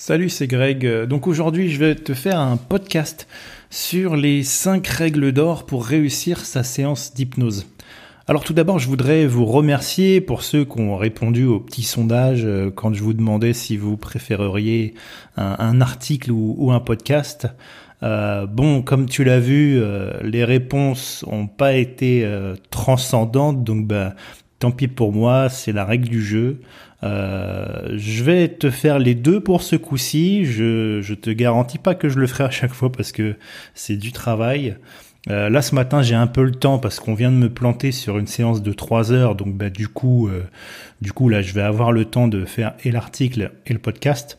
[0.00, 0.88] Salut, c'est Greg.
[1.06, 3.26] Donc aujourd'hui, je vais te faire un podcast
[3.68, 7.66] sur les 5 règles d'or pour réussir sa séance d'hypnose.
[8.28, 12.44] Alors tout d'abord, je voudrais vous remercier pour ceux qui ont répondu au petit sondage
[12.44, 14.94] euh, quand je vous demandais si vous préféreriez
[15.36, 17.48] un, article ou, un podcast.
[18.04, 22.24] Euh, bon, comme tu l'as vu, euh, les réponses n'ont pas été
[22.70, 24.14] transcendantes, donc bah,
[24.58, 26.60] tant pis pour moi, c'est la règle du jeu.
[27.04, 30.44] Euh, je vais te faire les deux pour ce coup-ci.
[30.44, 33.36] Je, je te garantis pas que je le ferai à chaque fois parce que
[33.74, 34.76] c'est du travail.
[35.30, 37.92] Euh, là ce matin j'ai un peu le temps parce qu'on vient de me planter
[37.92, 40.44] sur une séance de 3 heures donc bah, du coup euh,
[41.02, 44.38] du coup là je vais avoir le temps de faire et l'article et le podcast.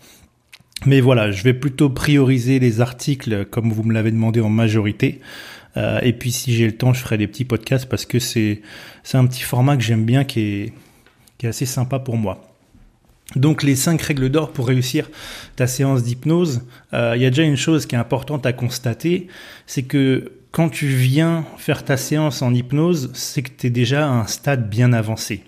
[0.85, 5.19] Mais voilà, je vais plutôt prioriser les articles comme vous me l'avez demandé en majorité.
[5.77, 8.61] Euh, et puis si j'ai le temps, je ferai des petits podcasts parce que c'est
[9.13, 10.73] un petit format que j'aime bien qui est
[11.37, 12.49] qui est assez sympa pour moi.
[13.35, 15.09] Donc les cinq règles d'or pour réussir
[15.55, 16.61] ta séance d'hypnose,
[16.93, 19.27] euh, il y a déjà une chose qui est importante à constater,
[19.67, 24.07] c'est que quand tu viens faire ta séance en hypnose, c'est que tu es déjà
[24.07, 25.43] à un stade bien avancé.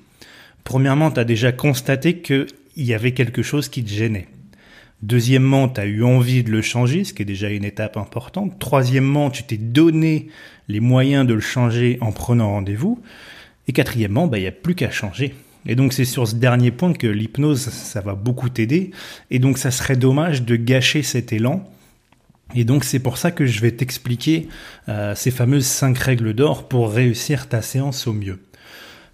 [0.64, 2.46] Premièrement, tu as déjà constaté qu'il
[2.78, 4.28] y avait quelque chose qui te gênait.
[5.02, 8.60] Deuxièmement, tu as eu envie de le changer, ce qui est déjà une étape importante.
[8.60, 10.28] Troisièmement, tu t'es donné
[10.68, 13.02] les moyens de le changer en prenant rendez-vous.
[13.68, 15.34] Et quatrièmement, bah, il n'y a plus qu'à changer.
[15.66, 18.92] Et donc c'est sur ce dernier point que l'hypnose, ça va beaucoup t'aider.
[19.30, 21.64] Et donc ça serait dommage de gâcher cet élan.
[22.56, 24.50] Et donc c'est pour ça que je vais t'expliquer
[24.90, 28.40] euh, ces fameuses cinq règles d'or pour réussir ta séance au mieux.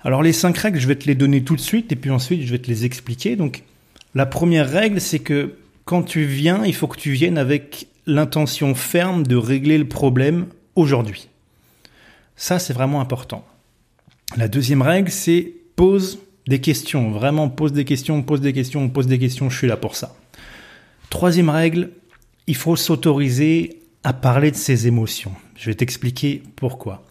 [0.04, 2.44] Alors les cinq règles, je vais te les donner tout de suite et puis ensuite
[2.44, 3.36] je vais te les expliquer.
[3.36, 3.64] Donc
[4.16, 5.54] la première règle, c'est que
[5.88, 10.48] quand tu viens, il faut que tu viennes avec l'intention ferme de régler le problème
[10.76, 11.30] aujourd'hui.
[12.36, 13.48] Ça, c'est vraiment important.
[14.36, 17.10] La deuxième règle, c'est pose des questions.
[17.12, 20.14] Vraiment, pose des questions, pose des questions, pose des questions, je suis là pour ça.
[21.10, 21.92] Troisième règle,
[22.48, 25.32] il faut s'autoriser à parler de ses émotions.
[25.56, 27.06] Je vais t'expliquer pourquoi.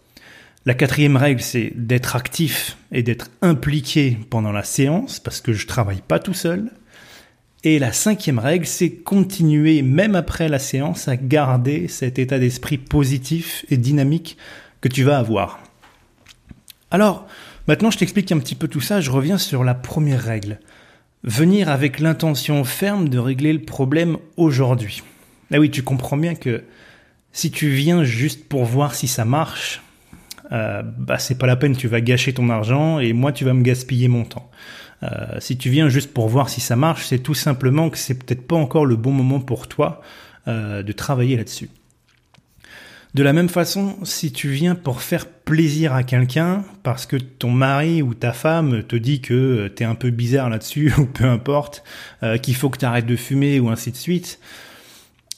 [0.67, 5.67] La quatrième règle, c'est d'être actif et d'être impliqué pendant la séance, parce que je
[5.67, 6.71] travaille pas tout seul.
[7.67, 12.79] Et la cinquième règle, c'est continuer, même après la séance, à garder cet état d'esprit
[12.79, 14.39] positif et dynamique
[14.81, 15.59] que tu vas avoir.
[16.91, 17.27] Alors,
[17.69, 19.01] Maintenant, je t'explique un petit peu tout ça.
[19.01, 20.61] Je reviens sur la première règle.
[21.25, 25.03] Venir avec l'intention ferme de régler le problème aujourd'hui.
[25.53, 26.63] Ah oui, tu comprends bien que
[27.33, 29.83] si tu viens juste pour voir si ça marche,
[30.53, 33.53] euh, bah c'est pas la peine, tu vas gâcher ton argent et moi tu vas
[33.53, 34.51] me gaspiller mon temps.
[35.03, 38.15] Euh, si tu viens juste pour voir si ça marche, c'est tout simplement que c'est
[38.15, 40.01] peut-être pas encore le bon moment pour toi
[40.49, 41.71] euh, de travailler là-dessus.
[43.15, 47.51] De la même façon, si tu viens pour faire plaisir à quelqu'un, parce que ton
[47.51, 51.83] mari ou ta femme te dit que t'es un peu bizarre là-dessus, ou peu importe,
[52.43, 54.39] qu'il faut que tu arrêtes de fumer, ou ainsi de suite,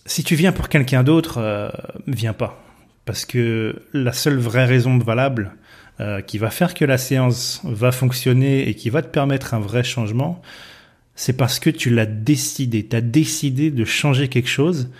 [0.06, 1.72] si tu viens pour quelqu'un d'autre,
[2.08, 2.67] viens pas.
[3.08, 5.52] Parce que la seule vraie raison valable
[6.26, 9.82] qui va faire que la séance va fonctionner et qui va te permettre un vrai
[9.82, 10.42] changement,
[11.14, 12.86] c'est parce que tu l'as décidé.
[12.86, 14.90] Tu as décidé de changer quelque chose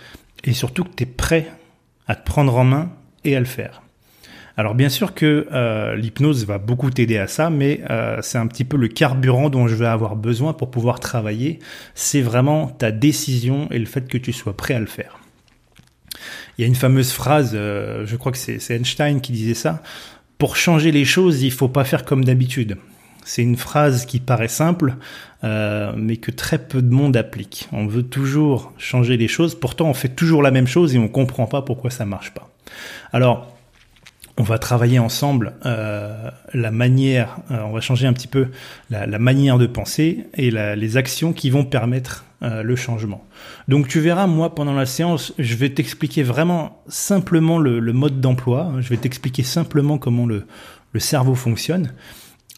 [0.43, 1.51] et surtout que tu es prêt
[2.07, 2.91] à te prendre en main
[3.23, 3.83] et à le faire.
[4.57, 8.47] Alors bien sûr que euh, l'hypnose va beaucoup t'aider à ça, mais euh, c'est un
[8.47, 11.59] petit peu le carburant dont je vais avoir besoin pour pouvoir travailler.
[11.95, 15.18] C'est vraiment ta décision et le fait que tu sois prêt à le faire.
[16.57, 19.81] Il y a une fameuse phrase, euh, je crois que c'est Einstein qui disait ça,
[20.37, 22.77] pour changer les choses, il faut pas faire comme d'habitude.
[23.25, 24.95] C'est une phrase qui paraît simple,
[25.43, 27.67] euh, mais que très peu de monde applique.
[27.71, 31.07] On veut toujours changer les choses, pourtant on fait toujours la même chose et on
[31.07, 32.49] comprend pas pourquoi ça marche pas.
[33.11, 33.55] Alors,
[34.37, 38.47] on va travailler ensemble euh, la manière, on va changer un petit peu
[38.89, 43.25] la, manière de penser et les actions qui vont permettre le changement.
[43.67, 48.73] Donc tu verras, moi pendant la séance, je vais t'expliquer vraiment simplement le, mode d'emploi,
[48.79, 50.45] je vais t'expliquer simplement comment le,
[50.93, 51.93] le cerveau fonctionne.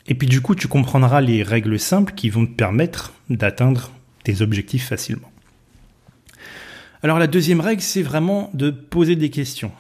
[0.08, 3.92] Et puis du coup, tu comprendras les règles simples qui vont te permettre d'atteindre
[4.24, 5.32] tes objectifs facilement.
[7.04, 9.72] Alors la deuxième règle, c'est vraiment de poser des questions.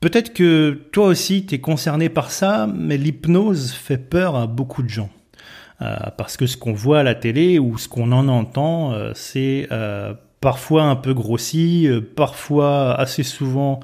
[0.00, 4.82] Peut-être que toi aussi, tu es concerné par ça, mais l'hypnose fait peur à beaucoup
[4.82, 5.10] de gens.
[5.82, 9.12] Euh, parce que ce qu'on voit à la télé ou ce qu'on en entend, euh,
[9.14, 13.80] c'est euh, parfois un peu grossi, parfois assez souvent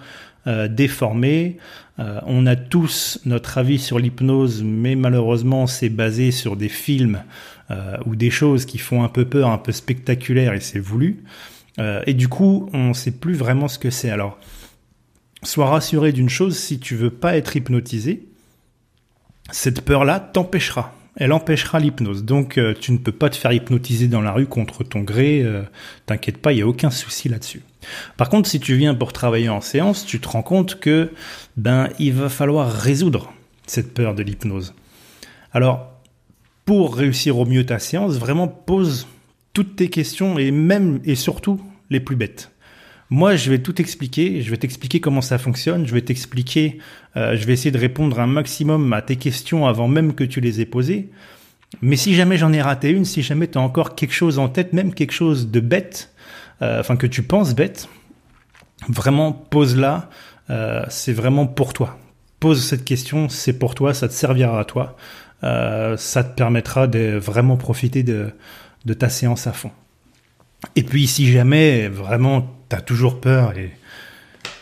[0.70, 1.56] déformé,
[1.98, 7.22] on a tous notre avis sur l'hypnose, mais malheureusement c'est basé sur des films
[8.06, 11.22] ou des choses qui font un peu peur, un peu spectaculaires et c'est voulu.
[11.78, 14.10] Et du coup, on ne sait plus vraiment ce que c'est.
[14.10, 14.36] Alors,
[15.44, 18.26] sois rassuré d'une chose, si tu veux pas être hypnotisé,
[19.52, 22.24] cette peur-là t'empêchera elle empêchera l'hypnose.
[22.24, 25.42] Donc euh, tu ne peux pas te faire hypnotiser dans la rue contre ton gré,
[25.42, 25.62] euh,
[26.06, 27.62] t'inquiète pas, il n'y a aucun souci là-dessus.
[28.16, 31.12] Par contre, si tu viens pour travailler en séance, tu te rends compte que
[31.56, 33.32] ben il va falloir résoudre
[33.66, 34.74] cette peur de l'hypnose.
[35.52, 35.92] Alors,
[36.64, 39.08] pour réussir au mieux ta séance, vraiment pose
[39.52, 41.60] toutes tes questions et même et surtout
[41.90, 42.51] les plus bêtes.
[43.12, 44.40] Moi, je vais tout expliquer.
[44.40, 45.86] Je vais t'expliquer comment ça fonctionne.
[45.86, 46.78] Je vais t'expliquer.
[47.18, 50.40] Euh, je vais essayer de répondre un maximum à tes questions avant même que tu
[50.40, 51.10] les aies posées.
[51.82, 54.48] Mais si jamais j'en ai raté une, si jamais tu as encore quelque chose en
[54.48, 56.14] tête, même quelque chose de bête,
[56.62, 57.86] euh, enfin que tu penses bête,
[58.88, 60.08] vraiment pose-la.
[60.48, 61.98] Euh, c'est vraiment pour toi.
[62.40, 64.96] Pose cette question, c'est pour toi, ça te servira à toi.
[65.42, 68.30] ça te permettra de vraiment profiter de,
[68.86, 69.70] de ta séance à fond.
[70.76, 73.72] Et puis si jamais vraiment t'as toujours peur et,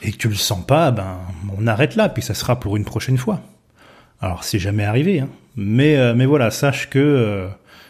[0.02, 1.18] et que tu le sens pas, ben
[1.56, 3.40] on arrête là, puis ça sera pour une prochaine fois.
[4.20, 5.28] Alors c'est jamais arrivé, hein.
[5.56, 7.48] mais euh, mais voilà, sache que euh,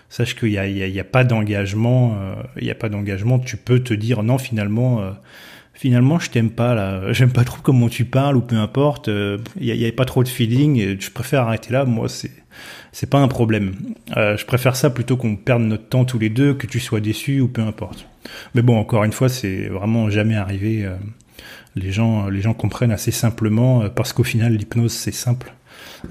[0.08, 2.88] sache qu'il y a, y, a, y a pas d'engagement, euh, il y a pas
[2.88, 3.38] d'engagement.
[3.38, 5.00] Tu peux te dire non finalement.
[5.80, 7.12] Finalement, je t'aime pas là.
[7.12, 9.08] J'aime pas trop comment tu parles ou peu importe.
[9.08, 10.76] Il y, a pas trop de feeling.
[10.76, 11.86] Et je préfère arrêter là.
[11.86, 12.30] Moi, c'est
[12.92, 13.74] c'est pas un problème.
[14.16, 17.00] Euh, je préfère ça plutôt qu'on perde notre temps tous les deux, que tu sois
[17.00, 18.06] déçu ou peu importe.
[18.54, 20.84] Mais bon, encore une fois, c'est vraiment jamais arrivé.
[20.84, 20.96] Euh,
[21.76, 25.54] les gens, les gens comprennent assez simplement euh, parce qu'au final, l'hypnose c'est simple.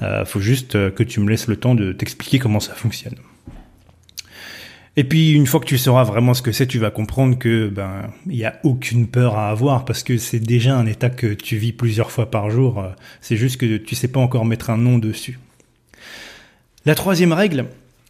[0.01, 3.15] Euh, faut juste que tu me laisses le temps de t'expliquer comment ça fonctionne.
[4.97, 7.69] Et puis une fois que tu sauras vraiment ce que c'est, tu vas comprendre que
[7.69, 11.33] ben il y a aucune peur à avoir parce que c'est déjà un état que
[11.33, 12.83] tu vis plusieurs fois par jour.
[13.21, 15.39] C'est juste que tu sais pas encore mettre un nom dessus.
[16.85, 17.67] La troisième règle,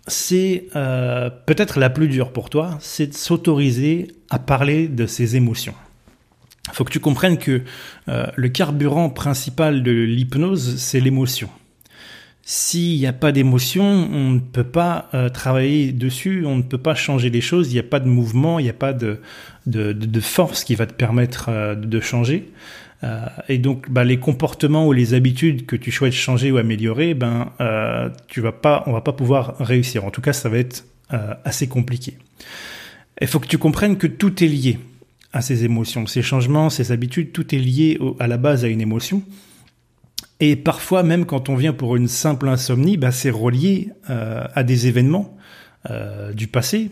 [0.08, 5.36] c'est euh, peut-être la plus dure pour toi, c'est de s'autoriser à parler de ses
[5.36, 5.76] émotions.
[6.72, 7.64] Il faut que tu comprennes que
[8.08, 11.50] euh, le carburant principal de l'hypnose, c'est l'émotion.
[12.52, 16.80] S'il n'y a pas d'émotion, on ne peut pas euh, travailler dessus, on ne peut
[16.80, 19.20] pas changer les choses, il n'y a pas de mouvement, il n'y a pas de,
[20.20, 22.52] force qui va te permettre de changer.
[23.04, 27.14] Euh, et donc, bah, les comportements ou les habitudes que tu souhaites changer ou améliorer,
[27.14, 30.06] ben, euh, tu vas pas, on va pas pouvoir réussir.
[30.06, 32.18] En tout cas, ça va être euh, assez compliqué.
[33.22, 34.80] Il faut que tu comprennes que tout est lié
[35.34, 38.82] à ces émotions, ces changements, ces habitudes, tout est lié à la base à une
[38.82, 39.22] émotion.
[40.40, 44.88] Et parfois, même quand on vient pour une simple insomnie, bah, c'est relié à des
[44.88, 45.38] événements
[46.34, 46.92] du passé,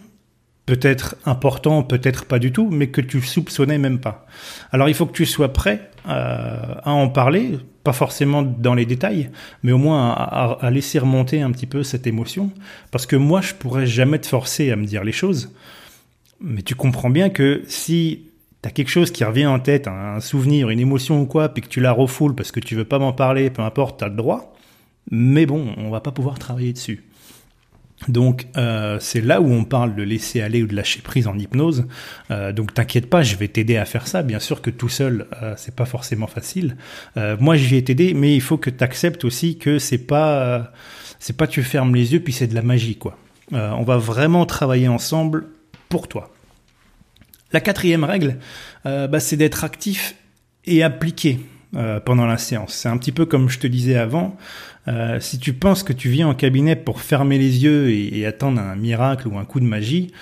[0.67, 4.27] peut-être important, peut-être pas du tout, mais que tu soupçonnais même pas.
[4.71, 8.85] Alors il faut que tu sois prêt euh, à en parler, pas forcément dans les
[8.85, 9.31] détails,
[9.63, 12.51] mais au moins à, laisser remonter un petit peu cette émotion,
[12.91, 15.55] parce que moi je pourrais jamais te forcer à me dire les choses,
[16.41, 18.26] mais tu comprends bien que si
[18.61, 21.61] tu as quelque chose qui revient en tête, un souvenir, une émotion ou quoi, puis
[21.61, 24.09] que tu la refoules parce que tu veux pas m'en parler, peu importe, tu as
[24.09, 24.53] le droit,
[25.11, 27.03] mais bon, on va pas pouvoir travailler dessus.
[28.07, 31.37] Donc euh, c'est là où on parle de laisser aller ou de lâcher prise en
[31.37, 31.87] hypnose.
[32.29, 34.21] Euh, donc t'inquiète pas, je vais t'aider à faire ça.
[34.21, 36.77] Bien sûr que tout seul, euh, c'est pas forcément facile.
[37.15, 40.71] Moi, je vais t'aider, mais il faut que tu acceptes aussi que c'est pas
[41.19, 43.17] c'est pas tu fermes les yeux puis c'est de la magie quoi.
[43.51, 45.47] on va vraiment travailler ensemble
[45.89, 46.31] pour toi.
[47.53, 48.37] La quatrième règle,
[48.83, 50.15] bah, c'est d'être actif
[50.65, 51.39] et appliqué
[52.05, 52.73] pendant la séance.
[52.73, 54.37] C'est un petit peu comme je te disais avant.
[54.87, 58.61] Euh, si tu penses que tu viens en cabinet pour fermer les yeux et, attendre
[58.61, 60.13] un miracle ou un coup de magie,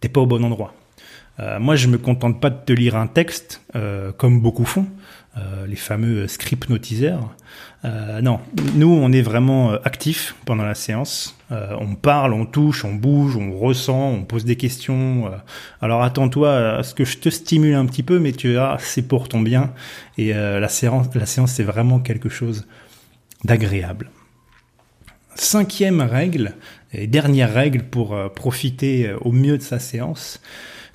[0.00, 0.74] t'es pas au bon endroit.
[1.38, 4.86] Euh, moi, je me contente pas de te lire un texte, euh, comme beaucoup font,
[5.68, 7.36] les fameux script notiseurs.
[7.84, 8.40] non,
[8.74, 11.36] nous, on est vraiment actifs pendant la séance.
[11.50, 15.30] on parle, on touche, on bouge, on ressent, on pose des questions.
[15.82, 19.06] alors attends-toi à ce que je te stimule un petit peu, mais tu verras, c'est
[19.06, 19.74] pour ton bien.
[20.16, 22.66] Et la séance, la séance, c'est vraiment quelque chose
[23.44, 24.10] d'agréable.
[25.36, 26.54] Cinquième règle,
[26.92, 30.40] et dernière règle pour euh, profiter euh, au mieux de sa séance,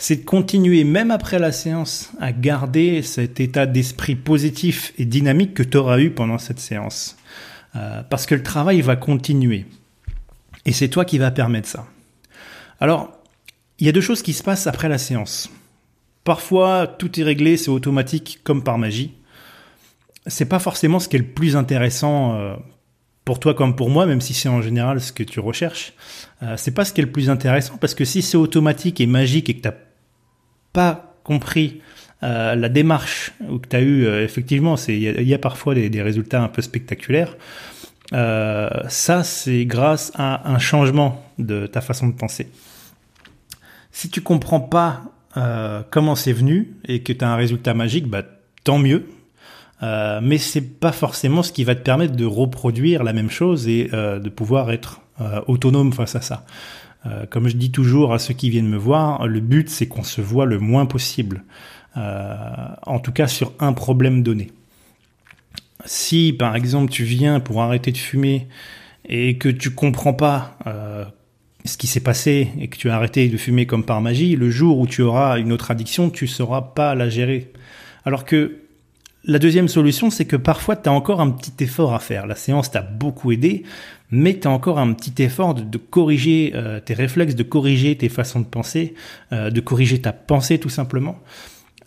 [0.01, 5.53] c'est de continuer même après la séance à garder cet état d'esprit positif et dynamique
[5.53, 7.17] que tu auras eu pendant cette séance.
[7.75, 9.65] Euh, parce que le travail va continuer.
[10.65, 11.87] Et c'est toi qui va permettre ça.
[12.79, 13.11] Alors,
[13.79, 15.49] il y a deux choses qui se passent après la séance.
[16.23, 19.13] Parfois, tout est réglé, c'est automatique comme par magie
[20.27, 22.55] c'est pas forcément ce qui est le plus intéressant euh,
[23.25, 25.93] pour toi comme pour moi, même si c'est en général ce que tu recherches.
[26.43, 29.07] Euh, c'est pas ce qui est le plus intéressant parce que si c'est automatique et
[29.07, 29.73] magique et que t'as
[30.73, 31.81] pas compris
[32.23, 36.41] euh, la démarche que tu as eu effectivement, c'est il y, a parfois des, résultats
[36.41, 37.35] un peu spectaculaires.
[38.11, 42.47] ça, c'est grâce à un changement de ta façon de penser.
[43.91, 45.01] Si tu comprends pas
[45.89, 48.23] comment c'est venu et que tu as un résultat magique, bah
[48.63, 49.05] tant mieux,
[49.83, 53.67] euh, mais c'est pas forcément ce qui va te permettre de reproduire la même chose
[53.67, 55.01] et euh, de pouvoir être
[55.45, 56.45] autonome face à ça.
[57.29, 60.21] Comme je dis toujours à ceux qui viennent me voir, le but c'est qu'on se
[60.21, 61.43] voit le moins possible,
[61.95, 64.51] en tout cas sur un problème donné.
[65.85, 68.47] Si par exemple tu viens pour arrêter de fumer
[69.09, 70.57] et que tu comprends pas
[71.65, 74.49] ce qui s'est passé et que tu as arrêté de fumer comme par magie, le
[74.49, 77.51] jour où tu auras une autre addiction, tu ne sauras pas la gérer.
[78.05, 78.57] Alors que
[79.23, 82.25] la deuxième solution, c'est que parfois tu as encore un petit effort à faire.
[82.25, 83.61] La séance t'a beaucoup aidé,
[84.11, 88.41] mais tu encore un petit effort de, corriger euh, tes réflexes, de corriger tes façons
[88.41, 88.93] de penser,
[89.31, 91.19] euh, de corriger ta pensée tout simplement.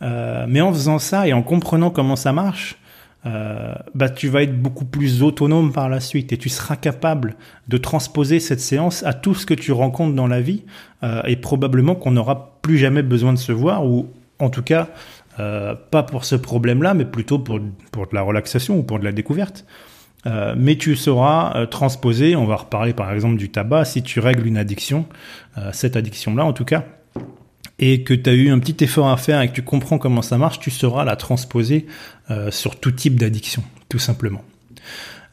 [0.02, 2.78] Euh, mais en faisant ça et en comprenant comment ça marche,
[3.26, 7.36] euh, bah, tu vas être beaucoup plus autonome par la suite et tu seras capable
[7.68, 10.64] de transposer cette séance à tout ce que tu rencontres dans la vie
[11.02, 14.88] euh, et probablement qu'on n'aura plus jamais besoin de se voir ou en tout cas
[15.40, 17.60] euh, pas pour ce problème-là mais plutôt pour,
[17.92, 19.64] pour de la relaxation ou pour de la découverte.
[20.26, 24.20] Euh, mais tu sauras euh, transposer, on va reparler par exemple du tabac, si tu
[24.20, 25.06] règles une addiction,
[25.72, 26.84] cette addiction-là en tout cas,
[27.78, 30.22] et que tu as eu un petit effort à faire et que tu comprends comment
[30.22, 31.86] ça marche, tu sauras la transposer
[32.30, 34.44] euh, sur tout type d'addiction, tout simplement.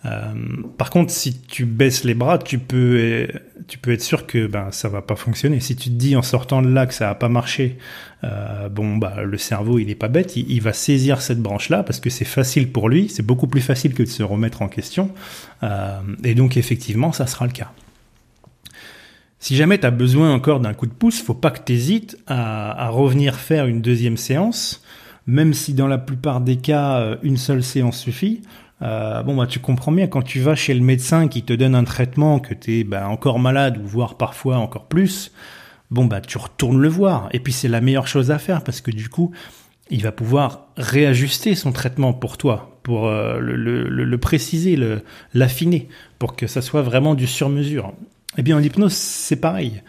[0.05, 0.33] Euh,
[0.77, 3.27] par contre, si tu baisses les bras, tu peux,
[3.71, 5.61] tu peux être sûr que ben ça va pas fonctionner.
[5.61, 7.77] Si tu te dis en sortant de là que ça va pas marché,
[8.25, 11.81] euh, bon bah le cerveau il est pas bête, il, va saisir cette branche là
[11.81, 14.67] parce que c'est facile pour lui, c'est beaucoup plus facile que de se remettre en
[14.67, 15.11] question.
[16.25, 17.71] et donc effectivement, ça sera le cas.
[19.39, 22.17] Si jamais tu as besoin encore d'un coup de pouce, faut pas que tu hésites
[22.27, 24.83] à, revenir faire une deuxième séance,
[25.27, 28.41] même si dans la plupart des cas, euh, une seule séance suffit.
[28.81, 31.75] Euh, bon, bah, tu comprends bien, quand tu vas chez le médecin qui te donne
[31.75, 35.31] un traitement, que tu es bah, encore malade, ou voire parfois encore plus,
[35.91, 37.29] bon, bah, tu retournes le voir.
[37.31, 39.31] Et puis, c'est la meilleure chose à faire, parce que du coup,
[39.91, 44.79] il va pouvoir réajuster son traitement pour toi, pour euh, le, le, le, préciser,
[45.33, 47.93] l'affiner, pour que ça soit vraiment du sur-mesure.
[48.37, 49.83] Eh bien, en hypnose, c'est pareil.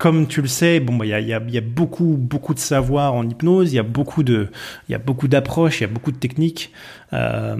[0.00, 3.70] Comme tu le sais, bon, bah, il y, a, beaucoup, beaucoup de savoir en hypnose.
[3.70, 4.22] Il y a beaucoup
[4.88, 6.72] y a d'approches, il y a beaucoup de techniques.
[7.12, 7.54] Euh,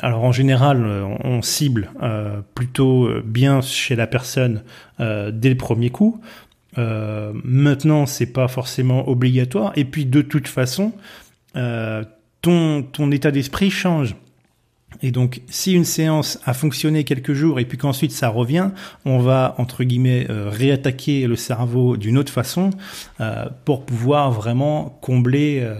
[0.00, 0.84] alors en général,
[1.24, 4.62] on, cible euh, plutôt bien chez la personne
[4.98, 6.20] dès le premier coup.
[6.76, 9.72] maintenant, c'est pas forcément obligatoire.
[9.76, 10.92] Et puis de toute façon,
[12.42, 14.16] ton état d'esprit change.
[15.02, 18.70] Et donc, si une séance a fonctionné quelques jours et puis qu'ensuite ça revient,
[19.04, 22.70] on va entre guillemets euh, réattaquer le cerveau d'une autre façon
[23.20, 25.74] euh, pour pouvoir vraiment combler, euh,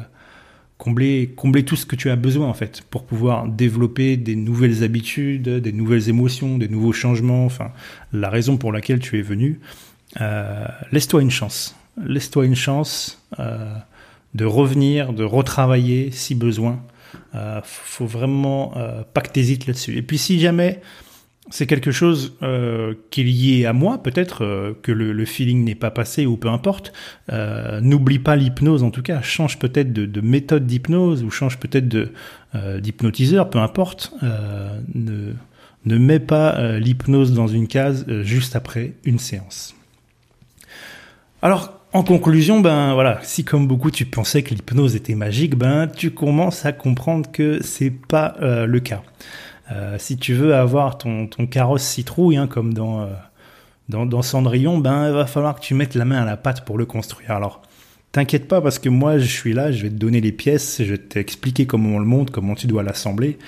[0.78, 4.84] combler, combler tout ce que tu as besoin en fait, pour pouvoir développer des nouvelles
[4.84, 7.44] habitudes, des nouvelles émotions, des nouveaux changements.
[7.44, 7.72] Enfin,
[8.12, 9.60] la raison pour laquelle tu es venu.
[10.90, 11.76] Laisse-toi une chance.
[12.04, 16.80] Laisse-toi une chance de revenir, de retravailler si besoin.
[17.34, 19.96] Euh, faut vraiment euh, pas que t'hésites là-dessus.
[19.96, 20.80] Et puis si jamais
[21.50, 25.74] c'est quelque chose euh, qui est lié à moi, peut-être euh, que le, feeling n'est
[25.74, 26.92] pas passé ou peu importe.
[27.32, 29.20] Euh, N'oublie pas l'hypnose en tout cas.
[29.20, 31.88] Change peut-être de, de, méthode d'hypnose ou change peut-être
[32.78, 34.12] d'hypnotiseur, peu importe.
[34.94, 35.32] ne
[35.86, 39.74] ne mets pas l'hypnose dans une case juste après une séance.
[41.42, 45.88] Alors en conclusion, ben voilà, si comme beaucoup tu pensais que l'hypnose était magique, ben
[45.88, 49.02] tu commences à comprendre que c'est pas euh, le cas.
[49.72, 53.06] Euh, si tu veux avoir ton, ton carrosse citrouille, hein, comme dans, euh,
[53.88, 56.78] dans, Cendrillon, ben il va falloir que tu mettes la main à la pâte pour
[56.78, 57.32] le construire.
[57.32, 57.62] Alors
[58.12, 60.90] T'inquiète pas parce que moi je suis là, je vais te donner les pièces, je
[60.90, 63.38] vais t'expliquer comment on le monte, comment tu dois l'assembler.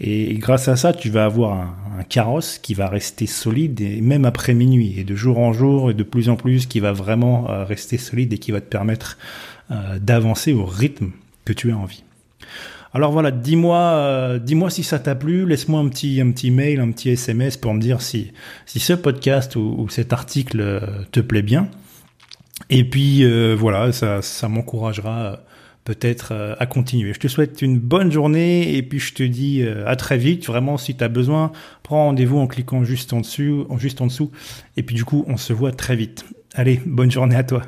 [0.00, 1.54] Et grâce à ça, tu vas avoir
[1.98, 5.90] un, carrosse qui va rester solide et même après minuit et de jour en jour
[5.90, 8.66] et de plus en plus qui va vraiment euh, rester solide et qui va te
[8.66, 9.16] permettre
[9.70, 11.12] euh, d'avancer au rythme
[11.46, 12.02] que tu as envie.
[12.92, 16.80] Alors voilà, dis-moi, euh, dis-moi si ça t'a plu, laisse-moi un petit, un petit mail,
[16.80, 18.32] un petit SMS pour me dire si,
[18.66, 21.70] si ce podcast ou, ou cet article te plaît bien.
[22.74, 25.36] Et puis euh, voilà, ça, ça m'encouragera euh,
[25.84, 27.12] peut-être euh, à continuer.
[27.12, 30.46] Je te souhaite une bonne journée et puis je te dis à très vite.
[30.46, 31.52] Vraiment, si tu as besoin,
[31.82, 33.20] prends rendez-vous en cliquant juste en
[33.76, 34.30] juste en dessous.
[34.78, 36.24] Et puis du coup, on se voit très vite.
[36.54, 37.62] Allez, bonne journée à toi.